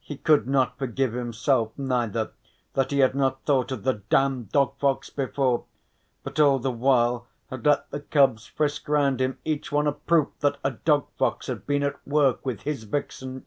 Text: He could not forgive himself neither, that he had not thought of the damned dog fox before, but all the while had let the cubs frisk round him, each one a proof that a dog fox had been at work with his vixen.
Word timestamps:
He 0.00 0.16
could 0.16 0.48
not 0.48 0.78
forgive 0.78 1.12
himself 1.12 1.70
neither, 1.76 2.30
that 2.72 2.92
he 2.92 3.00
had 3.00 3.14
not 3.14 3.42
thought 3.44 3.70
of 3.70 3.84
the 3.84 4.00
damned 4.08 4.50
dog 4.50 4.78
fox 4.78 5.10
before, 5.10 5.66
but 6.24 6.40
all 6.40 6.58
the 6.58 6.72
while 6.72 7.26
had 7.50 7.66
let 7.66 7.90
the 7.90 8.00
cubs 8.00 8.46
frisk 8.46 8.88
round 8.88 9.20
him, 9.20 9.36
each 9.44 9.70
one 9.70 9.86
a 9.86 9.92
proof 9.92 10.28
that 10.40 10.56
a 10.64 10.70
dog 10.70 11.08
fox 11.18 11.46
had 11.48 11.66
been 11.66 11.82
at 11.82 12.08
work 12.08 12.46
with 12.46 12.62
his 12.62 12.84
vixen. 12.84 13.44